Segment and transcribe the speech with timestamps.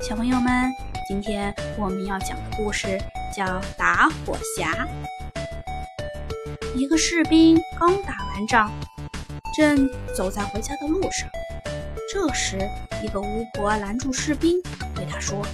[0.00, 0.72] 小朋友们，
[1.08, 2.98] 今天我们要讲的故事
[3.34, 3.44] 叫
[3.76, 4.68] 《打火匣》。
[6.76, 8.70] 一个士兵刚打完仗，
[9.56, 11.28] 正走在回家的路上。
[12.12, 12.58] 这时，
[13.02, 14.60] 一个巫婆拦住士兵，
[14.94, 15.44] 对他说：“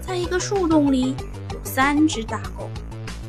[0.00, 1.14] 在一个树洞里
[1.52, 2.70] 有三只大狗，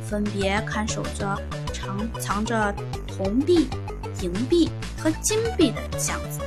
[0.08, 1.38] 分别看守着
[1.74, 2.74] 藏藏着
[3.08, 3.68] 铜币、
[4.22, 6.40] 银币和金币的箱子。”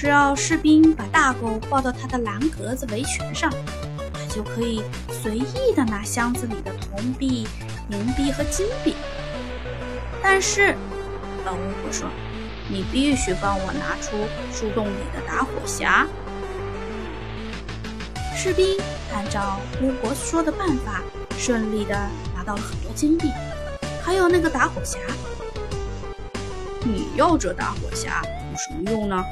[0.00, 3.50] 只要士兵把大狗抱到他的蓝格子围裙上，
[4.12, 4.80] 他就可以
[5.10, 7.48] 随意的拿箱子里的铜币、
[7.90, 8.94] 银币和金币。
[10.22, 10.76] 但是，
[11.44, 12.08] 老巫婆说
[12.70, 14.16] ：“你必须帮我拿出
[14.52, 16.06] 树洞里的打火匣。”
[18.36, 18.78] 士兵
[19.12, 21.02] 按照巫婆说的办法，
[21.36, 21.94] 顺利的
[22.36, 23.32] 拿到了很多金币，
[24.00, 24.98] 还有那个打火匣。
[26.84, 28.06] 你要这打火匣
[28.52, 29.24] 有什么用呢？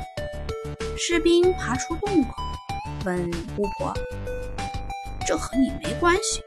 [0.98, 2.30] 士兵爬出洞口，
[3.04, 3.92] 问巫婆
[5.26, 6.40] ：“这和你没关系。”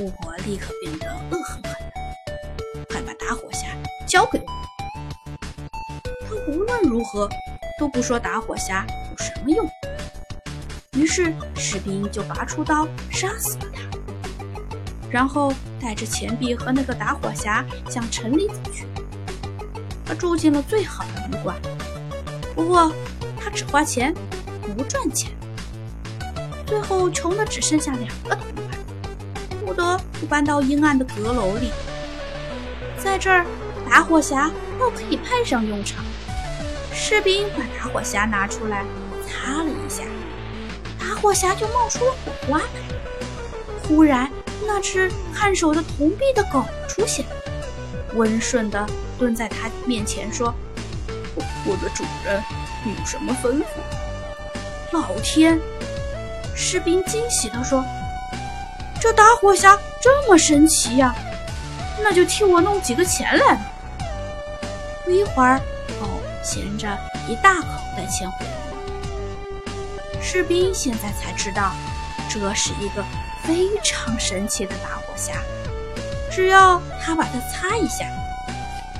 [0.00, 3.66] 巫婆立刻变得恶狠狠的：“快把打火匣
[4.04, 4.46] 交给我！”
[6.28, 7.28] 他无论如何
[7.78, 9.68] 都不说打火匣有什么用。
[10.94, 13.80] 于是士兵就拔出刀杀死了他，
[15.08, 18.86] 然后带着钱币和那个打火匣向城里走去。
[20.04, 21.56] 他住进了最好的旅馆。
[22.58, 22.92] 不过，
[23.40, 24.12] 他只花钱，
[24.76, 25.30] 不赚钱，
[26.66, 28.80] 最后穷的只剩下两个铜板，
[29.64, 31.70] 不得不搬到阴暗的阁楼里。
[32.98, 33.46] 在这儿，
[33.88, 36.04] 打火匣倒可以派上用场。
[36.92, 38.84] 士兵把打火匣拿出来，
[39.24, 40.02] 擦了一下，
[40.98, 42.64] 打火匣就冒出了火花来。
[43.84, 44.28] 忽然，
[44.66, 47.24] 那只看守着铜币的狗出现，
[48.16, 48.84] 温顺地
[49.16, 50.52] 蹲在他面前说。
[51.64, 52.42] 我的主人，
[52.84, 53.64] 有什么吩咐？
[54.92, 55.58] 老天！
[56.54, 57.84] 士兵惊喜地说
[59.00, 61.14] ：“这打火匣这么神奇呀！
[62.02, 63.60] 那就替我弄几个钱来吧。”
[65.04, 65.60] 不一会儿，
[66.00, 66.88] 狗衔着
[67.28, 67.66] 一大口
[67.96, 70.22] 袋钱回来了。
[70.22, 71.72] 士兵现在才知道，
[72.28, 73.04] 这是一个
[73.44, 75.32] 非常神奇的打火匣。
[76.30, 78.06] 只要他把它擦一下，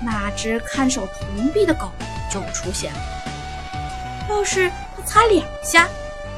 [0.00, 1.90] 那只看守铜币的狗。
[2.30, 2.98] 就出现了。
[4.28, 5.88] 要是他擦两下，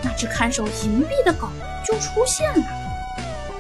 [0.03, 1.49] 那只看守银币的狗
[1.85, 2.63] 就出现了；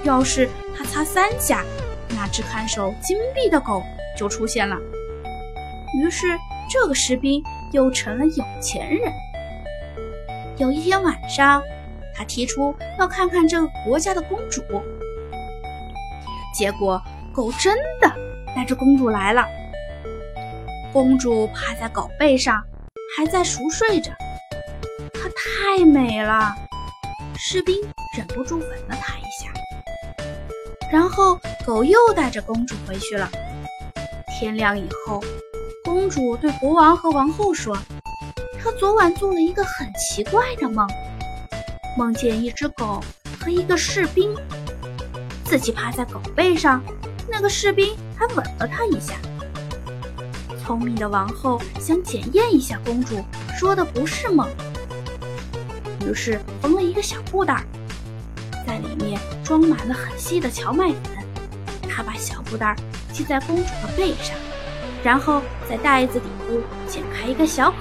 [0.04, 1.64] 要是他擦三下，
[2.10, 3.82] 那只看守金币的狗
[4.16, 4.76] 就出现了。
[6.00, 6.38] 于是，
[6.70, 7.42] 这个士兵
[7.72, 9.12] 又成了有钱人。
[10.56, 11.60] 有一天晚上，
[12.14, 14.62] 他提出要看看这个国家的公主，
[16.54, 17.02] 结果
[17.32, 18.08] 狗真的
[18.54, 19.44] 带着公主来了。
[20.92, 22.60] 公主趴在狗背上，
[23.16, 24.10] 还在熟睡着。
[25.14, 26.52] 她太美了，
[27.36, 27.76] 士兵
[28.16, 29.52] 忍不住吻了她一下。
[30.90, 33.30] 然后狗又带着公主回去了。
[34.28, 35.22] 天亮以后，
[35.84, 37.78] 公主对国王和王后说
[38.60, 40.88] ：“她昨晚做了一个很奇怪的梦，
[41.96, 43.00] 梦见一只狗
[43.40, 44.34] 和一个士兵，
[45.44, 46.82] 自己趴在狗背上，
[47.28, 49.14] 那个士兵还吻了她一下。”
[50.70, 53.20] 聪明的王后想检验一下公主
[53.58, 54.48] 说的不是梦，
[56.06, 57.64] 于是缝了一个小布袋，
[58.64, 61.26] 在里面装满了很细的荞麦粉。
[61.90, 62.76] 她把小布袋
[63.12, 64.36] 系在公主的背上，
[65.02, 67.76] 然后在袋子底部剪开一个小口，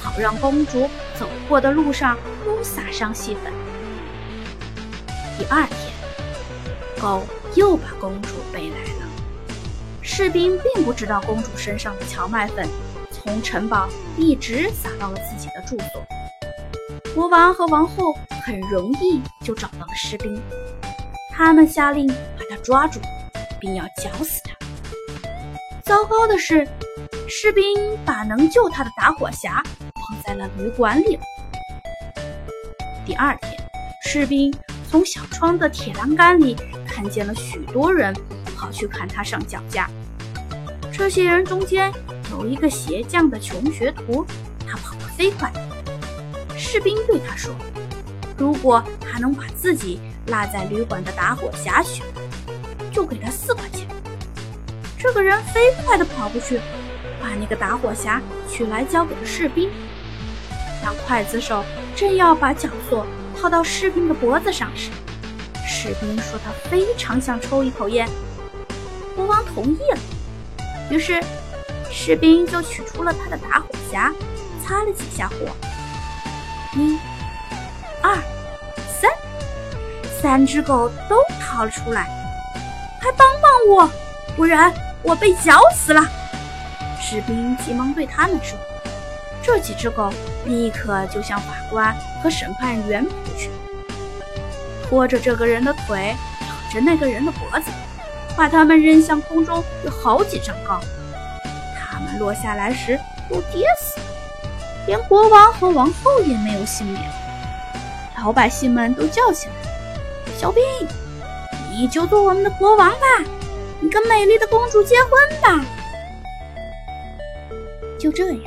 [0.00, 0.88] 好让公主
[1.18, 3.52] 走过的路上都撒上细粉。
[5.36, 5.92] 第二天，
[7.02, 7.24] 狗
[7.56, 9.03] 又把公主背来了。
[10.06, 12.68] 士兵并不知道公主身上的荞麦粉
[13.10, 13.88] 从城堡
[14.18, 16.04] 一直撒到了自己的住所。
[17.14, 18.12] 国王和王后
[18.44, 20.40] 很容易就找到了士兵，
[21.32, 23.00] 他们下令把他抓住，
[23.58, 24.54] 并要绞死他。
[25.82, 26.68] 糟糕的是，
[27.28, 27.64] 士兵
[28.04, 29.62] 把能救他的打火匣
[29.94, 31.18] 放在了旅馆里。
[33.06, 33.56] 第二天，
[34.02, 34.52] 士兵
[34.90, 36.54] 从小窗的铁栏杆里
[36.86, 38.14] 看见了许多人。
[38.64, 39.90] 跑去看他上脚架。
[40.90, 41.92] 这些人中间
[42.30, 44.24] 有一个鞋匠的穷学徒，
[44.66, 45.52] 他跑得飞快。
[46.56, 47.54] 士兵对他说
[48.38, 53.86] ：“如果他能把自己落在旅馆的打火匣取来，就给他四块钱。”
[54.98, 56.58] 这个人飞快地跑过去，
[57.20, 58.18] 把那个打火匣
[58.50, 59.68] 取来交给了士兵。
[60.82, 61.62] 当刽子手
[61.94, 63.06] 正要把绞索
[63.38, 64.88] 套到士兵的脖子上时，
[65.66, 68.08] 士兵说他非常想抽一口烟。
[69.14, 69.98] 国王同意了，
[70.90, 71.22] 于是
[71.90, 74.12] 士兵就取出了他的打火匣，
[74.62, 75.36] 擦了几下火。
[76.74, 76.98] 一
[78.02, 78.16] 二、
[79.00, 79.10] 三，
[80.20, 82.08] 三只狗都逃了出来。
[83.00, 83.90] 快帮帮我，
[84.34, 84.72] 不然
[85.02, 86.02] 我被咬死了！
[87.00, 88.58] 士兵急忙对他们说。
[89.42, 90.10] 这几只狗
[90.46, 93.50] 立刻就向法官和审判员扑去，
[94.88, 97.70] 拖着这个人的腿，咬着那个人的脖子，
[98.36, 100.80] 把他们扔向空中有好几丈高。
[101.76, 102.98] 他们落下来时
[103.28, 104.06] 都跌死了，
[104.86, 107.02] 连国王和王后也没有幸免。
[108.18, 109.52] 老百姓们都叫起来
[110.38, 110.62] ：“小兵，
[111.70, 113.06] 你就做我们的国王吧，
[113.80, 115.64] 你跟美丽的公主结婚吧。”
[118.00, 118.40] 就这样。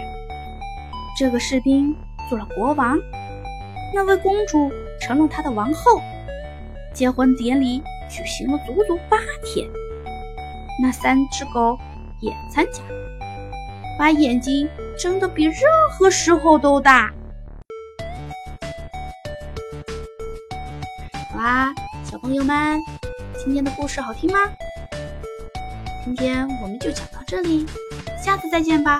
[1.20, 1.96] 这个士兵
[2.30, 2.98] 做了国王，
[3.94, 6.02] 那位公主成了他的王后。
[6.94, 9.68] 结婚典礼举行了足足八天。
[10.82, 11.78] 那三只狗
[12.22, 12.82] 也参加，
[13.98, 15.56] 把眼睛睁得比任
[15.92, 17.12] 何时候都大。
[21.32, 21.74] 好啦，
[22.04, 22.80] 小朋友们，
[23.38, 24.38] 今天的故事好听吗？
[26.04, 27.66] 今天我们就讲到这里，
[28.24, 29.00] 下次再见吧。